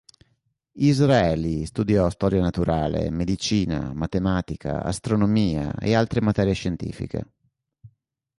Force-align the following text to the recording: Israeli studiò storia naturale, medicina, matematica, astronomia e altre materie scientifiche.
Israeli 0.79 1.63
studiò 1.67 2.09
storia 2.09 2.41
naturale, 2.41 3.11
medicina, 3.11 3.93
matematica, 3.93 4.81
astronomia 4.81 5.75
e 5.75 5.93
altre 5.93 6.21
materie 6.21 6.53
scientifiche. 6.53 7.33